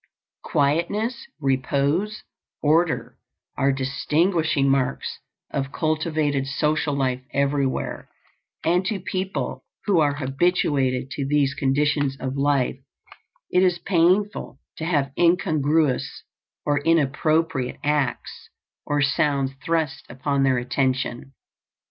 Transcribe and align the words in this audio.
Quietness, 0.43 1.27
repose, 1.39 2.23
order, 2.63 3.19
are 3.55 3.71
distinguishing 3.71 4.67
marks 4.67 5.19
of 5.51 5.71
cultivated 5.71 6.47
social 6.47 6.95
life 6.95 7.21
everywhere, 7.35 8.09
and 8.63 8.83
to 8.87 8.99
people 8.99 9.63
who 9.85 9.99
are 9.99 10.15
habituated 10.15 11.11
to 11.11 11.23
these 11.27 11.53
conditions 11.53 12.17
of 12.19 12.35
life 12.35 12.79
it 13.51 13.61
is 13.61 13.77
painful 13.77 14.59
to 14.77 14.85
have 14.85 15.13
incongruous 15.19 16.23
or 16.65 16.79
inappropriate 16.79 17.79
acts 17.83 18.49
or 18.87 19.03
sounds 19.03 19.51
thrust 19.63 20.05
upon 20.09 20.41
their 20.41 20.57
attention. 20.57 21.35